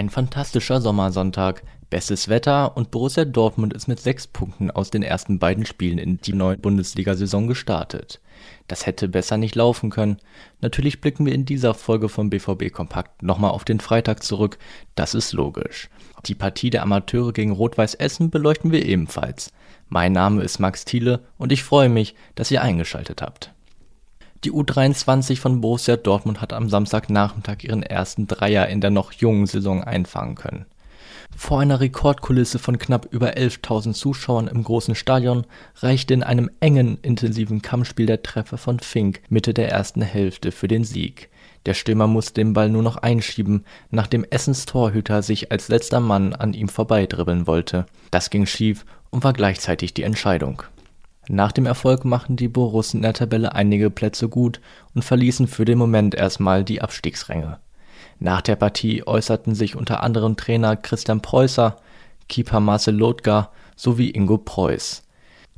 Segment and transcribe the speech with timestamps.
[0.00, 5.38] Ein fantastischer Sommersonntag, bestes Wetter und Borussia Dortmund ist mit sechs Punkten aus den ersten
[5.38, 8.18] beiden Spielen in die neue Bundesliga-Saison gestartet.
[8.66, 10.16] Das hätte besser nicht laufen können.
[10.62, 14.56] Natürlich blicken wir in dieser Folge vom BVB Kompakt nochmal auf den Freitag zurück,
[14.94, 15.90] das ist logisch.
[16.24, 19.52] Die Partie der Amateure gegen Rot-Weiß Essen beleuchten wir ebenfalls.
[19.90, 23.52] Mein Name ist Max Thiele und ich freue mich, dass ihr eingeschaltet habt.
[24.42, 29.46] Die U23 von Borussia Dortmund hat am Samstagnachmittag ihren ersten Dreier in der noch jungen
[29.46, 30.64] Saison einfangen können.
[31.36, 35.44] Vor einer Rekordkulisse von knapp über 11.000 Zuschauern im großen Stadion
[35.76, 40.68] reichte in einem engen, intensiven Kampfspiel der Treffer von Fink Mitte der ersten Hälfte für
[40.68, 41.28] den Sieg.
[41.66, 46.32] Der Stürmer musste den Ball nur noch einschieben, nachdem Essens Torhüter sich als letzter Mann
[46.32, 47.84] an ihm vorbeidribbeln wollte.
[48.10, 50.62] Das ging schief und war gleichzeitig die Entscheidung.
[51.32, 54.60] Nach dem Erfolg machten die Borussen in der Tabelle einige Plätze gut
[54.96, 57.60] und verließen für den Moment erstmal die Abstiegsränge.
[58.18, 61.76] Nach der Partie äußerten sich unter anderem Trainer Christian Preußer,
[62.28, 65.04] Keeper Marcel Lothgar sowie Ingo Preuß.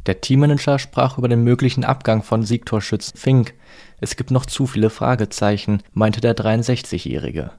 [0.05, 3.55] Der Teammanager sprach über den möglichen Abgang von Siegtorschützen Fink.
[3.98, 7.51] Es gibt noch zu viele Fragezeichen, meinte der 63-Jährige.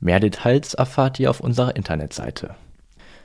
[0.00, 2.56] Mehr Details erfahrt ihr auf unserer Internetseite.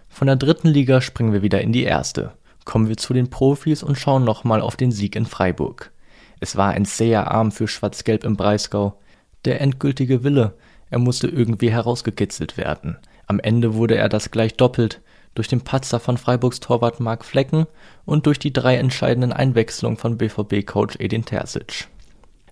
[0.07, 2.33] Von der dritten Liga springen wir wieder in die erste.
[2.65, 5.91] Kommen wir zu den Profis und schauen nochmal auf den Sieg in Freiburg.
[6.39, 8.99] Es war ein zäher Arm für Schwarz-Gelb im Breisgau.
[9.45, 10.55] Der endgültige Wille,
[10.89, 12.97] er musste irgendwie herausgekitzelt werden.
[13.27, 15.01] Am Ende wurde er das gleich doppelt,
[15.35, 17.67] durch den Patzer von Freiburgs Torwart Marc Flecken
[18.05, 21.87] und durch die drei entscheidenden Einwechslungen von BVB-Coach Edin Terzic.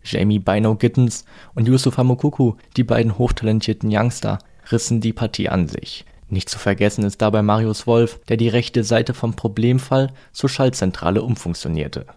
[0.04, 1.26] Jamie Bino Gittens
[1.56, 4.40] und Yusuf Hamukuku, die beiden hochtalentierten Youngster,
[4.72, 6.06] rissen die Partie an sich.
[6.34, 11.22] Nicht zu vergessen ist dabei Marius Wolf, der die rechte Seite vom Problemfall zur Schaltzentrale
[11.22, 12.08] umfunktionierte.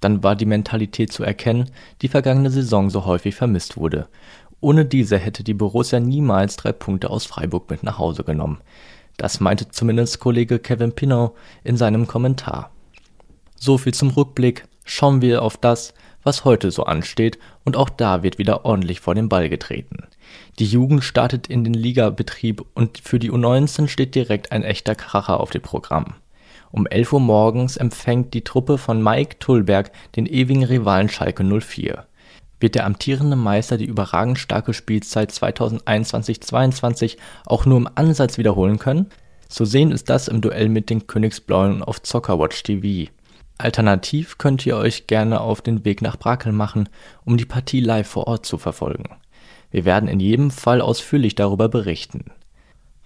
[0.00, 4.08] Dann war die Mentalität zu erkennen, die vergangene Saison so häufig vermisst wurde.
[4.60, 8.62] Ohne diese hätte die Borussia niemals drei Punkte aus Freiburg mit nach Hause genommen.
[9.18, 12.70] Das meinte zumindest Kollege Kevin Pinot in seinem Kommentar.
[13.56, 14.66] So viel zum Rückblick.
[14.90, 19.14] Schauen wir auf das, was heute so ansteht, und auch da wird wieder ordentlich vor
[19.14, 20.06] den Ball getreten.
[20.58, 25.40] Die Jugend startet in den Ligabetrieb und für die U19 steht direkt ein echter Kracher
[25.40, 26.14] auf dem Programm.
[26.70, 32.06] Um 11 Uhr morgens empfängt die Truppe von Mike Tullberg den ewigen Rivalen Schalke 04.
[32.58, 39.10] Wird der amtierende Meister die überragend starke Spielzeit 2021-22 auch nur im Ansatz wiederholen können?
[39.48, 43.10] Zu sehen ist das im Duell mit den Königsblauen auf Zockerwatch TV.
[43.58, 46.88] Alternativ könnt ihr euch gerne auf den Weg nach Brakel machen,
[47.24, 49.16] um die Partie live vor Ort zu verfolgen.
[49.70, 52.30] Wir werden in jedem Fall ausführlich darüber berichten.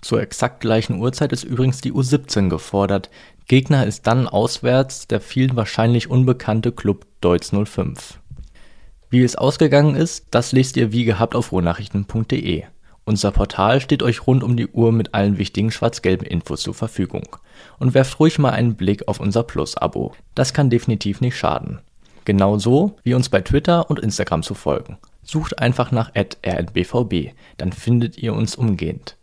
[0.03, 3.09] Zur exakt gleichen Uhrzeit ist übrigens die U17 gefordert.
[3.47, 8.19] Gegner ist dann auswärts der vielen wahrscheinlich unbekannte Club Deutz 05.
[9.11, 12.65] Wie es ausgegangen ist, das lest ihr wie gehabt auf ruhrnachrichten.de.
[13.05, 17.37] Unser Portal steht euch rund um die Uhr mit allen wichtigen schwarz-gelben Infos zur Verfügung.
[17.79, 20.15] Und werft ruhig mal einen Blick auf unser Plus-Abo.
[20.35, 21.81] Das kann definitiv nicht schaden.
[22.25, 24.99] Genauso wie uns bei Twitter und Instagram zu folgen.
[25.25, 29.17] Sucht einfach nach rnbvb, dann findet ihr uns umgehend.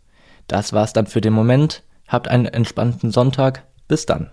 [0.46, 1.82] Das war's dann für den Moment.
[2.08, 3.64] Habt einen entspannten Sonntag.
[3.88, 4.30] Bis dann.